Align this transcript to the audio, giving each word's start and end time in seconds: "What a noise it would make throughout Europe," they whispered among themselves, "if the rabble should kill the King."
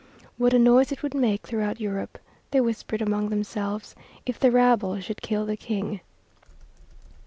"What 0.39 0.51
a 0.55 0.57
noise 0.57 0.91
it 0.91 1.03
would 1.03 1.13
make 1.13 1.41
throughout 1.45 1.79
Europe," 1.79 2.17
they 2.49 2.59
whispered 2.59 3.03
among 3.03 3.29
themselves, 3.29 3.93
"if 4.25 4.39
the 4.39 4.49
rabble 4.49 4.99
should 4.99 5.21
kill 5.21 5.45
the 5.45 5.55
King." 5.55 5.99